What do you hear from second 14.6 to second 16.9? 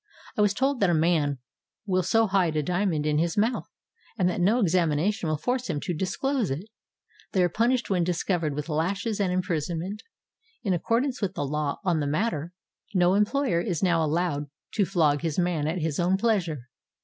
to flog his man at his own pleasure.